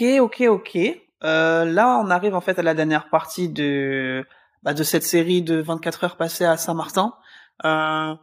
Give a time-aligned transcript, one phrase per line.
[0.00, 0.78] Ok, ok, ok.
[1.24, 4.24] Euh, là, on arrive en fait à la dernière partie de
[4.62, 7.14] bah, de cette série de 24 heures passées à Saint-Martin.
[7.64, 8.14] Euh,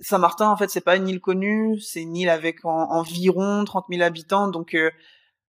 [0.00, 4.02] Saint-Martin, en fait, c'est pas une île connue, c'est une île avec environ 30 000
[4.02, 4.92] habitants, donc euh,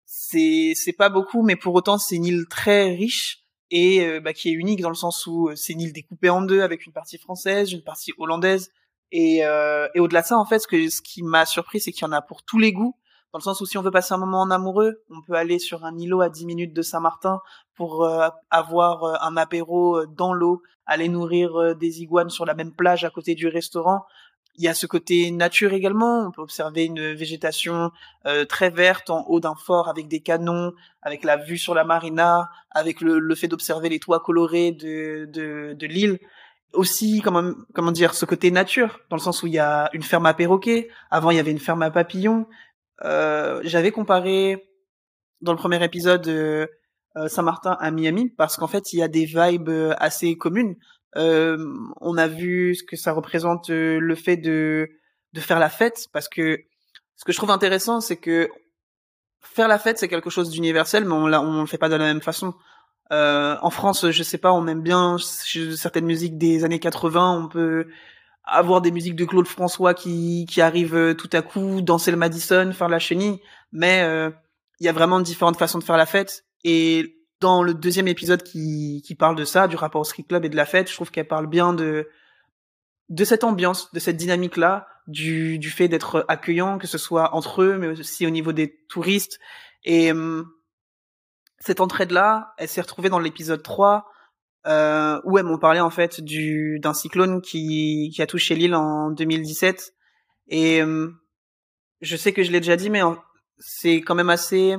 [0.04, 4.32] c'est c'est pas beaucoup, mais pour autant c'est une île très riche et euh, bah,
[4.32, 6.92] qui est unique dans le sens où c'est une île découpée en deux avec une
[6.92, 8.72] partie française, une partie hollandaise
[9.12, 11.92] et, euh, et au-delà de ça, en fait, ce que ce qui m'a surpris, c'est
[11.92, 12.96] qu'il y en a pour tous les goûts
[13.36, 15.58] dans le sens où si on veut passer un moment en amoureux, on peut aller
[15.58, 17.40] sur un îlot à 10 minutes de Saint-Martin
[17.74, 22.54] pour euh, avoir euh, un apéro euh, dans l'eau, aller nourrir des iguanes sur la
[22.54, 24.06] même plage à côté du restaurant.
[24.54, 26.26] Il y a ce côté nature également.
[26.26, 27.90] On peut observer une végétation
[28.48, 32.48] très verte en haut d'un fort avec des canons, avec la vue sur la marina,
[32.70, 36.20] avec le, fait d'observer les toits colorés de, de, de l'île
[36.72, 40.02] aussi comment comment dire ce côté nature dans le sens où il y a une
[40.02, 42.46] ferme à perroquets avant il y avait une ferme à papillons
[43.02, 44.70] j'avais comparé
[45.40, 46.66] dans le premier épisode euh,
[47.16, 50.76] euh, Saint-Martin à Miami parce qu'en fait il y a des vibes assez communes.
[51.14, 54.88] on a vu ce que ça représente le fait de
[55.32, 56.58] de faire la fête parce que
[57.16, 58.48] ce que je trouve intéressant c'est que
[59.40, 62.04] faire la fête c'est quelque chose d'universel mais on on le fait pas de la
[62.04, 62.54] même façon.
[63.12, 67.44] Euh, en France, je sais pas, on aime bien certaines musiques des années 80.
[67.44, 67.86] On peut
[68.46, 72.16] avoir des musiques de Claude François qui, qui arrivent euh, tout à coup, danser le
[72.16, 73.40] Madison, faire la chenille,
[73.72, 74.30] mais euh,
[74.80, 76.44] il y a vraiment différentes façons de faire la fête.
[76.64, 80.44] Et dans le deuxième épisode qui, qui parle de ça, du rapport au street club
[80.44, 82.08] et de la fête, je trouve qu'elle parle bien de
[83.08, 87.62] de cette ambiance, de cette dynamique-là, du, du fait d'être accueillant, que ce soit entre
[87.62, 89.38] eux, mais aussi au niveau des touristes.
[89.84, 90.50] Et hum,
[91.58, 94.10] cette entraide-là, elle s'est retrouvée dans l'épisode 3,
[94.66, 98.74] euh, où elles m'ont parlé en fait du d'un cyclone qui qui a touché l'île
[98.74, 99.94] en 2017
[100.48, 101.10] et euh,
[102.00, 103.00] je sais que je l'ai déjà dit mais
[103.58, 104.76] c'est quand même assez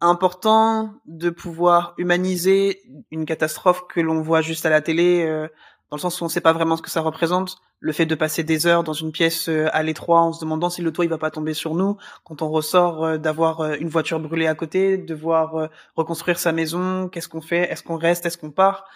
[0.00, 5.48] important de pouvoir humaniser une catastrophe que l'on voit juste à la télé euh,
[5.90, 7.58] dans le sens où on ne sait pas vraiment ce que ça représente.
[7.78, 10.68] Le fait de passer des heures dans une pièce euh, à l'étroit en se demandant
[10.68, 13.76] si le toit il va pas tomber sur nous, quand on ressort euh, d'avoir euh,
[13.78, 18.26] une voiture brûlée à côté, devoir reconstruire sa maison, qu'est-ce qu'on fait, est-ce qu'on reste,
[18.26, 18.88] est-ce qu'on part,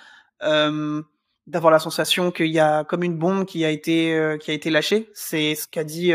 [1.46, 4.70] d'avoir la sensation qu'il y a comme une bombe qui a été qui a été
[4.70, 5.10] lâchée.
[5.14, 6.12] C'est ce qu'a dit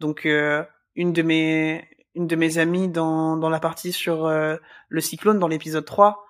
[0.00, 5.38] donc une de mes une de mes amies dans dans la partie sur le cyclone
[5.38, 6.25] dans l'épisode 3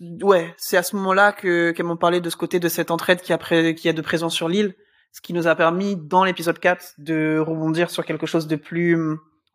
[0.00, 3.20] ouais, c'est à ce moment-là que qu'elles m'ont parlé de ce côté de cette entraide
[3.20, 4.74] qui a a de présence sur l'île,
[5.12, 8.96] ce qui nous a permis dans l'épisode 4 de rebondir sur quelque chose de plus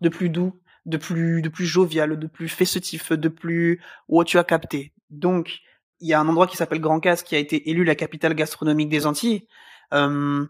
[0.01, 0.53] de plus doux,
[0.85, 4.93] de plus de plus jovial, de plus festif, de plus oh tu as capté.
[5.09, 5.59] Donc
[5.99, 8.35] il y a un endroit qui s'appelle Grand Casque qui a été élu la capitale
[8.35, 9.47] gastronomique des Antilles.
[9.93, 10.45] Euh,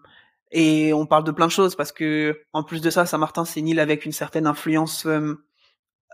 [0.52, 3.60] et on parle de plein de choses parce que en plus de ça, Saint-Martin c'est
[3.60, 5.36] une île avec une certaine influence euh,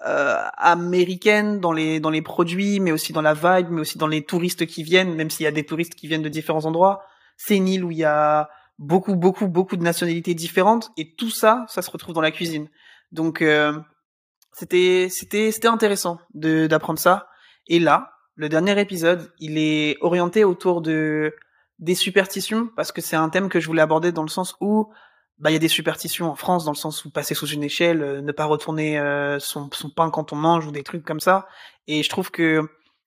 [0.06, 4.08] euh, américaine dans les dans les produits, mais aussi dans la vibe, mais aussi dans
[4.08, 7.04] les touristes qui viennent, même s'il y a des touristes qui viennent de différents endroits.
[7.38, 8.50] C'est une île où il y a
[8.80, 12.70] beaucoup beaucoup beaucoup de nationalités différentes et tout ça, ça se retrouve dans la cuisine.
[13.12, 13.80] Donc euh,
[14.52, 17.28] c'était c'était c'était intéressant de d'apprendre ça.
[17.68, 21.34] Et là, le dernier épisode, il est orienté autour de
[21.80, 24.92] des superstitions parce que c'est un thème que je voulais aborder dans le sens où
[25.44, 27.64] bah il y a des superstitions en France dans le sens où passer sous une
[27.64, 31.04] échelle, euh, ne pas retourner euh, son, son pain quand on mange ou des trucs
[31.04, 31.48] comme ça.
[31.86, 32.62] Et je trouve que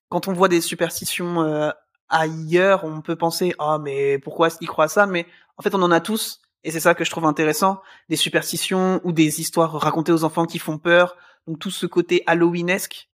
[0.09, 1.71] quand on voit des superstitions euh,
[2.09, 5.07] ailleurs, on peut penser ah mais pourquoi qu'ils croient à ça?
[5.07, 5.25] Mais
[5.57, 9.01] en fait on en a tous et c'est ça que je trouve intéressant, des superstitions
[9.03, 11.15] ou des histoires racontées aux enfants qui font peur.
[11.47, 13.09] Donc tout ce côté Halloweenesque.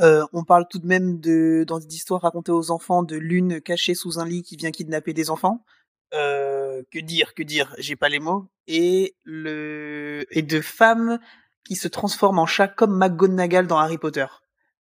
[0.00, 3.60] Euh, on parle tout de même de dans des histoires racontées aux enfants de lune
[3.60, 5.64] cachée sous un lit qui vient kidnapper des enfants.
[6.14, 11.18] Euh, que dire, que dire, j'ai pas les mots, et le et de femmes
[11.64, 14.26] qui se transforment en chat comme McGonagall dans Harry Potter.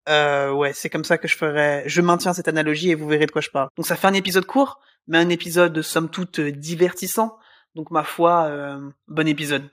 [0.07, 1.83] Euh, ouais, c'est comme ça que je ferais.
[1.87, 3.69] Je maintiens cette analogie et vous verrez de quoi je parle.
[3.75, 7.37] Donc ça fait un épisode court, mais un épisode somme toute divertissant.
[7.75, 9.69] Donc ma foi, euh, bon épisode.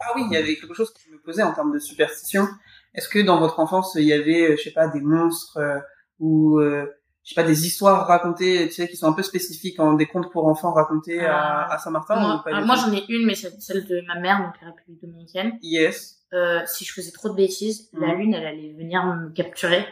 [0.00, 2.48] Ah oui, il y avait quelque chose qui me posait en termes de superstition.
[2.94, 5.78] Est-ce que dans votre enfance il y avait, je sais pas, des monstres euh,
[6.18, 6.86] ou euh,
[7.28, 10.06] je sais pas des histoires racontées tu sais qui sont un peu spécifiques en des
[10.06, 13.60] contes pour enfants racontés à, à Saint-Martin moi, ah, moi j'en ai une mais c'est
[13.60, 15.58] celle de ma mère donc la République dominicaine.
[15.60, 16.20] Yes.
[16.32, 18.18] Euh, si je faisais trop de bêtises la mhm.
[18.18, 19.84] lune elle allait venir me capturer.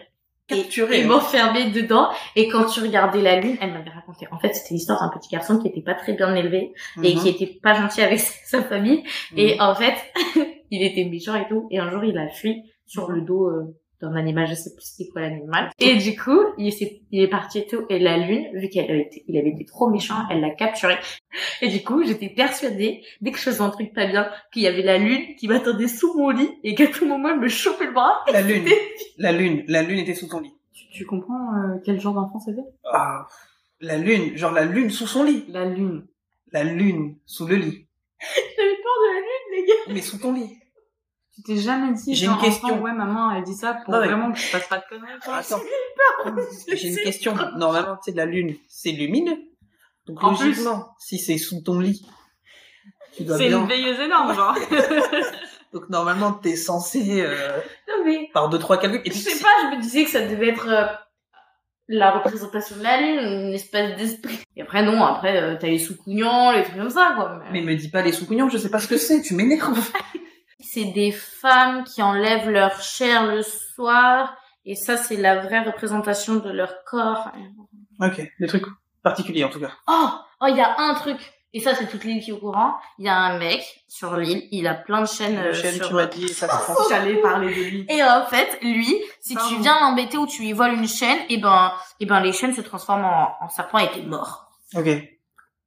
[0.46, 1.00] Capturer.
[1.00, 2.08] Et, m'enfermer dedans.
[2.36, 4.26] Et quand tu regardais la lune elle m'avait raconté.
[4.30, 6.72] En fait c'était l'histoire d'un petit garçon qui était pas très bien élevé
[7.02, 7.20] et mhm.
[7.20, 9.04] qui était pas gentil avec sa famille.
[9.36, 9.60] Et mhm.
[9.60, 9.94] en fait
[10.70, 11.68] il était méchant et tout.
[11.70, 14.84] Et un jour il a fui sur le dos euh, dans l'animal, je sais plus
[14.84, 15.70] c'était quoi l'animal.
[15.78, 17.86] Et du coup, il est, il est parti et tout.
[17.88, 20.96] Et la lune, vu qu'elle avait été, il avait été trop méchant, elle l'a capturé.
[21.62, 24.66] Et du coup, j'étais persuadée, dès que je faisais un truc pas bien, qu'il y
[24.66, 27.86] avait la lune qui m'attendait sous mon lit et qu'à tout moment, elle me chopait
[27.86, 28.22] le bras.
[28.30, 28.64] La lune.
[29.18, 29.64] la lune.
[29.68, 30.52] La lune était sous ton lit.
[30.72, 32.64] Tu, tu comprends euh, quel genre d'enfant c'était?
[32.84, 33.26] Ah.
[33.80, 34.36] La lune.
[34.36, 35.44] Genre la lune sous son lit.
[35.48, 36.06] La lune.
[36.52, 37.86] La lune sous le lit.
[38.56, 39.94] J'avais peur de la lune, les gars.
[39.94, 40.58] Mais sous ton lit.
[41.36, 42.68] Tu t'es jamais dit J'ai une question.
[42.68, 44.84] enfant, ouais, maman, elle dit ça pour Non, mais- vraiment que je fasse pas de
[44.88, 45.12] conneries.
[45.26, 45.60] Attends.
[46.72, 47.34] J'ai une C'est question.
[47.56, 49.36] Normalement, tu sais, la lune, c'est lumineux.
[50.06, 50.66] Donc, En plus.
[50.98, 52.06] si c'est sous ton lit,
[53.16, 53.60] tu dois C'est bien.
[53.60, 54.56] une veilleuse énorme, genre.
[55.72, 57.58] Donc, normalement, t'es censé, euh,
[57.88, 59.00] Non, mais, par deux, trois calculs.
[59.04, 60.86] Et je puis, sais c'est- pas, je me disais que ça devait être euh,
[61.88, 63.18] la représentation de la lune,
[63.48, 64.38] une espèce d'esprit.
[64.56, 67.40] Et après, non, après, euh, t'as les sous-cougnons, les trucs comme ça, quoi.
[67.52, 69.90] Mais me dis pas les sous-cougnons, je sais pas ce que c'est, tu m'énerves.
[70.72, 76.36] C'est des femmes qui enlèvent leur chair le soir, et ça, c'est la vraie représentation
[76.36, 77.30] de leur corps.
[78.00, 78.66] ok, des trucs
[79.02, 79.70] particuliers, en tout cas.
[79.88, 80.08] Oh,
[80.40, 81.18] oh, il y a un truc.
[81.52, 82.74] Et ça, c'est toute l'île qui est au courant.
[82.98, 85.88] Il y a un mec sur l'île, il a plein de chaînes, euh, chaîne, sur...
[85.88, 86.76] tu m'as dit, ça se passe.
[86.90, 87.86] J'allais parler de lui.
[87.88, 91.38] Et en fait, lui, si tu viens l'embêter ou tu lui voles une chaîne, et
[91.38, 94.50] ben, et ben, les chaînes se transforment en, en serpent et t'es mort.
[94.74, 94.88] Ok.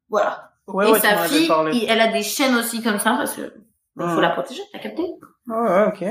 [0.10, 0.52] Voilà.
[0.68, 1.50] Ouais, et ouais, sa fille,
[1.88, 3.54] elle a des chaînes aussi comme ça parce que
[4.00, 5.04] il faut la protéger, t'as capté?
[5.48, 6.06] Ouais, ouais, ok.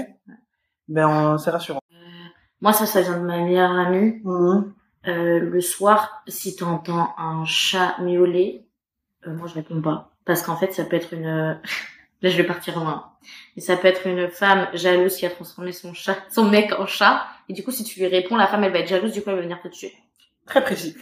[0.89, 1.81] Ben, on- c'est rassurant.
[2.61, 4.21] Moi, ça, ça vient de ma meilleure amie.
[4.25, 4.75] Mhm.
[5.07, 8.67] Euh, le soir, si t'entends un chat miauler,
[9.27, 10.11] euh, moi je réponds pas.
[10.25, 11.61] Parce qu'en fait, ça peut être une...
[12.21, 13.13] Là, je vais partir loin.
[13.55, 16.87] Mais ça peut être une femme jalouse qui a transformé son chat, son mec en
[16.87, 17.25] chat.
[17.49, 19.31] Et du coup, si tu lui réponds, la femme, elle va être jalouse, du coup,
[19.31, 19.95] elle va venir te tuer.
[20.45, 20.97] Très précis.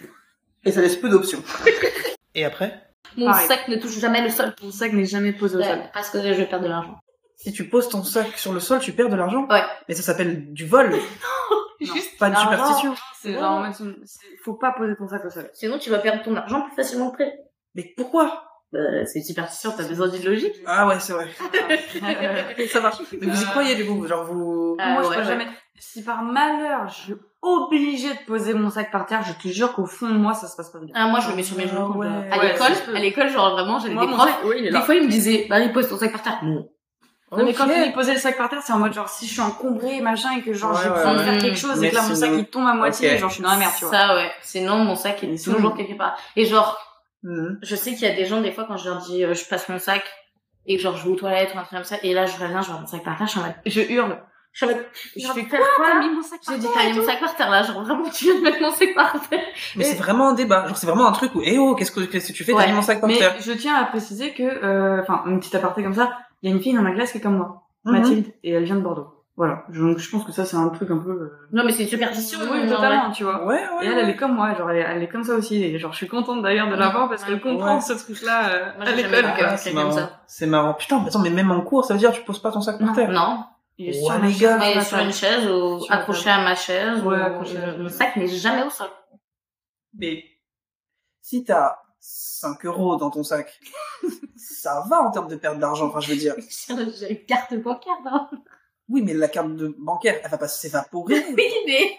[0.65, 1.43] Et ça laisse peu d'options.
[2.35, 2.86] Et après?
[3.17, 3.47] Mon Pareil.
[3.49, 4.55] sac ne touche jamais le sol.
[4.63, 5.71] Mon sac n'est jamais posé au sol.
[5.79, 6.99] Ouais, parce que je vais perdre de l'argent.
[7.37, 9.63] Si tu poses ton sac sur le sol, tu perds de l'argent Ouais.
[9.89, 10.95] Mais ça s'appelle du vol,
[11.81, 12.95] Juste, pas de superstition.
[13.21, 13.75] C'est genre, en mode,
[14.07, 15.51] c'est- faut pas poser ton sac au sol.
[15.53, 17.33] sinon tu vas perdre ton argent plus facilement que prévu.
[17.75, 18.43] Mais pourquoi?
[18.73, 20.55] Bah, c'est une superstition, t'as besoin d'une logique.
[20.67, 21.29] Ah ouais, c'est vrai.
[22.69, 22.99] Ça marche.
[23.21, 24.77] Mais vous y croyez du coup Genre vous...
[24.81, 25.25] Ah, Moi, je ouais, ouais.
[25.25, 25.47] jamais.
[25.79, 27.15] Si par malheur, je
[27.47, 30.47] obligée de poser mon sac par terre, je te jure qu'au fond de moi, ça
[30.49, 30.93] se passe pas bien.
[30.95, 31.93] Ah, moi, je le mets sur mes genoux.
[31.95, 32.09] Ah ouais.
[32.09, 34.21] je- À l'école, à l'école, genre vraiment, j'avais des profs.
[34.29, 34.81] sac, oui, il est Des là.
[34.83, 36.39] fois, ils me disaient, Marie, pose ton sac par terre.
[36.43, 36.69] Non.
[37.33, 39.33] Non, mais quand dis poser le sac par terre, c'est en mode genre si je
[39.33, 41.91] suis encombrée, machin, et que genre Ouais, j'ai ouais, besoin de faire quelque chose, et
[41.91, 43.19] que là mon sac il tombe à moitié, Ok.
[43.19, 43.93] genre je suis dans la merde, tu vois.
[43.95, 44.31] Ça, ouais.
[44.43, 46.17] Sinon, mon sac est Et sinon- toujours quelque part.
[46.37, 46.79] Et genre,
[47.25, 47.59] Mhm.
[47.63, 49.45] je sais qu'il y a des gens, des fois, quand je leur dis, euh, je
[49.45, 50.05] passe mon sac,
[50.67, 52.33] et que genre, je vais aux toilettes ou un truc comme ça, et là, je
[52.41, 54.19] reviens, je vois mon sac par terre, je suis en mode, Je hurle.
[54.59, 54.77] Je mode,
[55.17, 55.87] Je fais faire quoi quoi?
[55.93, 57.63] T'as mis mon sac par J'ai dit, terre t'as mis mon sac par terre, là,
[57.63, 59.41] genre, vraiment, tu viens de mettre mon sac par terre.
[59.77, 60.67] Mais c'est vraiment un débat.
[60.67, 62.59] Genre c'est vraiment un truc où, eh oh, qu'est-ce que, qu'est-ce que tu fais T'as
[62.59, 62.67] Ouais.
[62.69, 63.35] mis mon sac par Mais terre.
[63.39, 66.13] je tiens à préciser que, euh, enfin, une petite aparté comme ça,
[66.43, 67.93] il y a une fille dans ma classe qui est comme moi, Mhm.
[67.93, 69.13] Mathilde, et elle vient de Bordeaux.
[69.37, 69.65] Voilà.
[69.69, 71.11] Donc je pense que ça c'est un truc un peu.
[71.11, 72.39] euh, Non, mais c'est une superstition.
[72.51, 73.45] Oui, en totalement, tu vois.
[73.45, 73.85] Ouais, ouais.
[73.85, 75.63] Et elle, elle est comme moi, genre elle, elle est comme ça aussi.
[75.63, 77.81] Et genre je suis contente d'ailleurs de la voir parce qu'elle comprend Ouais.
[77.83, 79.11] ce truc-là euh, Moi, à l'école.
[79.37, 79.93] quelqu'un c'est comme marrant.
[79.93, 80.11] ça.
[80.27, 80.73] C'est marrant.
[80.73, 82.63] Putain, mais attends, mais même en cours, ça veut dire que tu poses pas ton
[82.63, 82.95] sac par Non.
[82.95, 83.11] terre.
[83.13, 83.45] Non.
[83.79, 84.59] Il est Ouais, sur les ma chaise, gars.
[84.59, 87.03] Mais ma sur une chaise ou Sur accroché à ma chaise.
[87.03, 88.89] Ouais, ou- accroché à Mon sac n'est jamais au sol.
[89.99, 90.25] Mais
[91.23, 93.61] si t'as 5 euros dans ton sac,
[94.37, 96.35] ça va en termes de perte d'argent, enfin je veux dire.
[96.99, 98.29] J'ai une carte bancaire, non
[98.89, 101.17] Oui, mais la carte de bancaire, elle va pas s'évaporer.
[101.37, 101.91] Oui, mais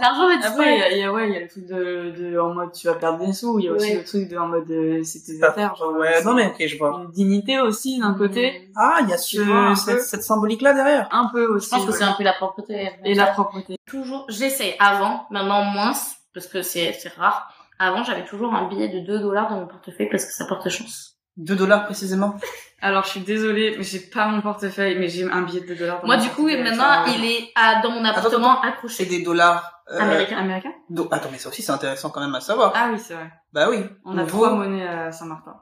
[0.00, 0.84] l'argent va Après, il y disparaître.
[0.84, 2.86] a, il y a- ouais, il y a le truc de, de, en mode tu
[2.86, 3.96] vas perdre des sous, il y a aussi Ouais.
[3.98, 5.92] le truc de, en mode, euh, c'est tes affaires, genre.
[5.98, 7.02] Ouais, non mais ok, je vois.
[7.04, 8.70] Une dignité aussi, d'un côté.
[8.76, 10.02] Ah, il y a vois, ce, cette, peu.
[10.02, 11.08] cette symbolique-là derrière.
[11.12, 11.66] Un peu aussi.
[11.66, 11.96] Je pense que ouais.
[11.98, 12.90] c'est un peu la propreté.
[13.04, 13.76] Et la propreté.
[13.86, 15.92] Toujours, j'essaie avant, maintenant moins,
[16.34, 17.52] parce que c'est c'est rare.
[17.78, 20.68] Avant, j'avais toujours un billet de 2 dollars dans mon portefeuille parce que ça porte
[20.68, 21.09] chance.
[21.44, 22.36] 2 dollars précisément.
[22.82, 25.74] Alors, je suis désolée, mais j'ai pas mon portefeuille, mais j'ai un billet de 2
[25.76, 26.04] dollars.
[26.06, 29.04] Moi, du coup, maintenant, ça- il est à, dans mon appartement C'est accroché.
[29.06, 29.82] des dollars.
[29.92, 30.38] euh, Américain.
[30.38, 30.72] Américain?
[30.88, 32.72] do- Attends, mais ça aussi c'est intéressant quand même à savoir.
[32.76, 33.30] Ah oui, c'est vrai.
[33.52, 33.78] Bah oui.
[34.04, 35.56] On a trois monnaies à Saint-Martin.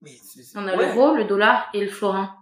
[0.00, 0.86] Mais c'est- c'est- On a ouais.
[0.94, 2.34] l'euro, le dollar et le florin.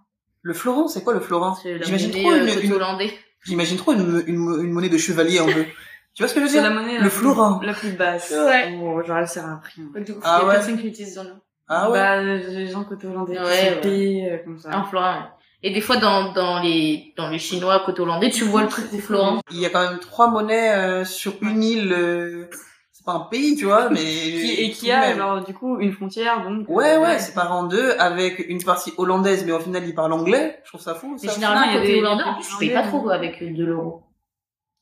[0.43, 1.55] Le florin, c'est quoi le florin?
[1.63, 3.13] C'est la J'imagine trop euh, une, une- hollandais.
[3.45, 5.67] j'imagine trop une, une, une monnaie de chevalier en bleu.
[6.15, 6.71] Tu vois ce que je veux C'est dire?
[6.71, 7.61] la monnaie Le plus- florin.
[7.63, 8.31] La plus basse.
[8.31, 8.79] Ouais.
[8.81, 9.85] Oh, genre, elle sert à rien.
[10.03, 10.55] Du coup, Ah il y a ouais.
[10.55, 11.31] personne qui l'utilise dans le
[11.73, 11.99] Ah ouais.
[11.99, 14.29] Bah, les gens côté hollandais Ouais, ouais.
[14.33, 14.71] euh, comme ça.
[14.77, 15.27] Un florin, ouais.
[15.63, 18.91] Et des fois, dans, dans les, dans les chinois côté hollandais, tu vois le truc
[18.91, 19.41] des florins.
[19.53, 21.93] Il y a quand même trois monnaies euh, sur une île.
[21.93, 22.47] euh,
[22.93, 25.93] C'est pas un pays, tu vois, mais Qui, et qui a, genre, du coup, une
[25.93, 26.67] frontière, donc.
[26.69, 29.95] Ouais, euh, ouais, c'est pas en deux, avec une partie hollandaise, mais au final, ils
[29.95, 30.59] parlent anglais.
[30.65, 31.17] Je trouve ça fou.
[31.23, 31.35] Mais Ça.
[31.35, 33.15] généralement, Non, il y a côté des- hollandais, en tu payes pas trop hein.
[33.15, 34.03] avec de l'euro.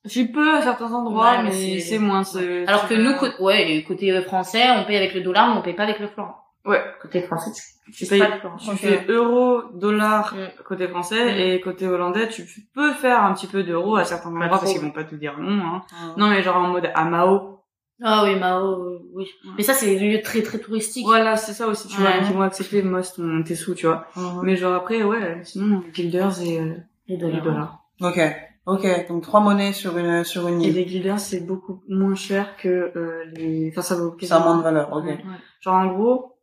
[0.08, 2.22] Tu peux à certains endroits, Ouais, mais mais c'est- moins.
[2.68, 3.12] Alors que nous,
[3.44, 6.36] ouais, côté français, on paye avec le dollar, mais on paye pas avec le franc.
[6.66, 6.82] Ouais.
[7.00, 7.62] Côté français, tu,
[7.92, 8.56] Tu tu payes- pas.
[8.58, 10.62] Tu fais euro, dollar Mm.
[10.64, 11.38] côté français Mm.
[11.38, 14.82] et côté hollandais, tu peux faire un petit peu d'euros à certains endroits parce qu'ils
[14.82, 15.62] vont pas te dire non.
[15.64, 15.82] Hein.
[15.92, 16.14] Ah.
[16.18, 17.54] Non, mais genre en mode Amao.
[18.00, 19.24] Ah oui, Mao, oui.
[19.44, 19.50] Ouais.
[19.56, 21.04] Mais ça, c'est des lieux très très touristiques.
[21.04, 22.22] Voilà, c'est ça aussi, tu vois, Ouais.
[22.24, 24.06] qui vont accepter most ton tes sous, tu vois.
[24.14, 24.40] Mhm.
[24.44, 26.74] Mais genre après, ouais, sinon guilders et euh,
[27.08, 27.42] les dollars.
[27.42, 27.78] dollars.
[28.00, 28.20] Ok,
[28.66, 29.08] ok.
[29.08, 30.74] Donc trois monnaies sur une sur une Et île.
[30.76, 33.70] les guilders c'est beaucoup moins cher que euh, les.
[33.72, 34.16] Enfin, ça vaut.
[34.22, 34.92] Ça a moins de valeur.
[34.92, 35.04] Ok.
[35.06, 35.18] Ouais.
[35.60, 36.36] Genre en gros,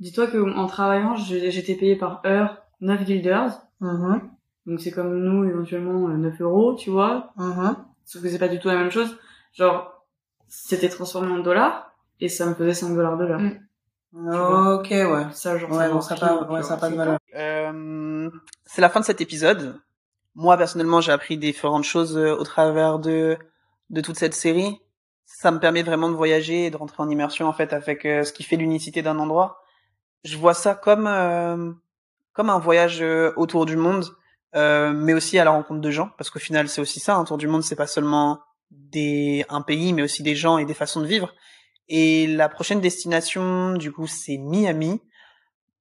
[0.00, 3.60] dis-toi que en travaillant, j'ai- j'étais payé par heure 9 guilders.
[3.80, 4.20] Mhm.
[4.66, 7.32] Donc c'est comme nous éventuellement euh, 9 euros, tu vois.
[7.36, 7.76] Mhm.
[8.04, 9.16] Sauf que c'est pas du tout la même chose.
[9.52, 10.04] Genre,
[10.48, 13.40] c'était transformé en dollars et ça me faisait 5 dollars de l'heure.
[13.40, 13.58] Mm.
[14.74, 15.26] Ok, ouais.
[15.32, 16.62] Ça, genre, Ouais, bon, ça a rien, pas, ouais, vois.
[16.62, 17.18] ça a pas de C'est- valeur.
[17.34, 18.30] Euh,
[18.66, 19.80] c'est la fin de cet épisode.
[20.34, 23.38] Moi, personnellement, j'ai appris différentes choses euh, au travers de,
[23.90, 24.78] de toute cette série.
[25.24, 28.22] Ça me permet vraiment de voyager et de rentrer en immersion, en fait, avec euh,
[28.24, 29.61] ce qui fait l'unicité d'un endroit.
[30.24, 31.72] Je vois ça comme, euh,
[32.32, 34.06] comme un voyage euh, autour du monde,
[34.54, 37.24] euh, mais aussi à la rencontre de gens, parce qu'au final, c'est aussi ça, un
[37.24, 40.74] tour du monde, c'est pas seulement des, un pays, mais aussi des gens et des
[40.74, 41.34] façons de vivre.
[41.88, 45.00] Et la prochaine destination, du coup, c'est Miami.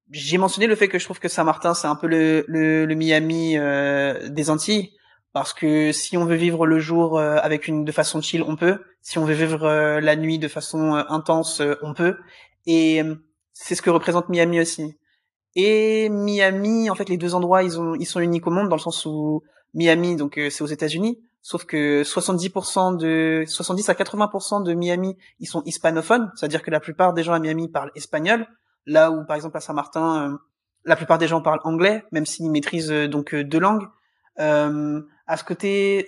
[0.10, 2.96] J'ai mentionné le fait que je trouve que Saint-Martin, c'est un peu le, le, le
[2.96, 4.92] Miami euh, des Antilles,
[5.32, 8.56] parce que si on veut vivre le jour euh, avec une de façon chill, on
[8.56, 8.80] peut.
[9.02, 12.18] Si on veut vivre euh, la nuit de façon intense, on peut.
[12.66, 13.02] Et
[13.54, 14.98] c'est ce que représente Miami aussi.
[15.56, 18.76] Et Miami, en fait, les deux endroits, ils ont, ils sont uniques au monde dans
[18.76, 19.44] le sens où
[19.74, 25.18] Miami, donc euh, c'est aux États-Unis, sauf que 70% de, 70 à 80% de Miami,
[25.40, 28.48] ils sont hispanophones, c'est-à-dire que la plupart des gens à Miami parlent espagnol,
[28.86, 30.38] là où par exemple à Saint-Martin, euh,
[30.86, 33.88] la plupart des gens parlent anglais, même s'ils maîtrisent euh, donc euh, deux langues.
[34.40, 36.08] Euh, à ce côté,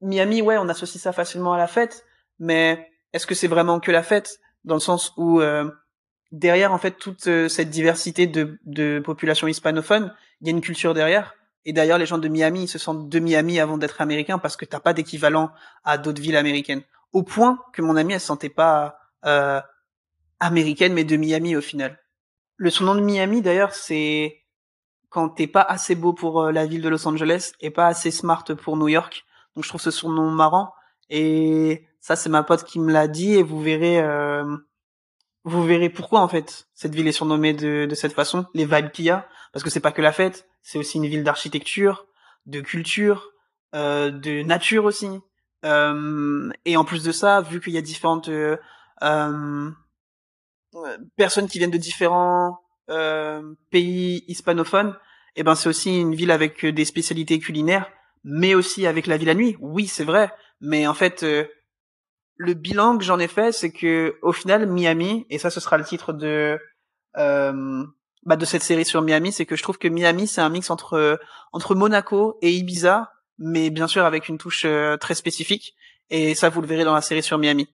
[0.00, 2.04] Miami, ouais, on associe ça facilement à la fête,
[2.38, 5.70] mais est-ce que c'est vraiment que la fête dans le sens où euh,
[6.32, 10.60] derrière en fait toute euh, cette diversité de, de population hispanophone, il y a une
[10.60, 11.34] culture derrière.
[11.64, 14.56] Et d'ailleurs, les gens de Miami, ils se sentent de Miami avant d'être américains parce
[14.56, 15.50] que t'as pas d'équivalent
[15.84, 16.82] à d'autres villes américaines.
[17.12, 19.60] Au point que mon amie, elle se sentait pas euh,
[20.38, 21.98] américaine, mais de Miami au final.
[22.56, 24.42] Le surnom de Miami, d'ailleurs, c'est
[25.08, 28.10] quand t'es pas assez beau pour euh, la ville de Los Angeles et pas assez
[28.10, 29.24] smart pour New York.
[29.54, 30.72] Donc je trouve ce surnom marrant.
[31.10, 34.44] Et ça, c'est ma pote qui me l'a dit et vous verrez, euh,
[35.46, 38.90] vous verrez pourquoi en fait cette ville est surnommée de, de cette façon, les vibes
[38.90, 42.06] qu'il y a, parce que c'est pas que la fête, c'est aussi une ville d'architecture,
[42.46, 43.30] de culture,
[43.74, 45.08] euh, de nature aussi.
[45.64, 48.56] Euh, et en plus de ça, vu qu'il y a différentes euh,
[49.02, 49.70] euh,
[51.16, 52.58] personnes qui viennent de différents
[52.90, 54.96] euh, pays hispanophones,
[55.36, 57.88] et ben c'est aussi une ville avec euh, des spécialités culinaires,
[58.24, 59.56] mais aussi avec la vie la nuit.
[59.60, 61.24] Oui, c'est vrai, mais en fait,
[62.36, 65.78] le bilan que j'en ai fait, c'est que au final, Miami, et ça, ce sera
[65.78, 66.58] le titre de
[67.16, 67.84] euh,
[68.24, 70.70] bah, de cette série sur Miami, c'est que je trouve que Miami, c'est un mix
[70.70, 71.18] entre
[71.52, 75.74] entre Monaco et Ibiza, mais bien sûr avec une touche euh, très spécifique.
[76.10, 77.68] Et ça, vous le verrez dans la série sur Miami.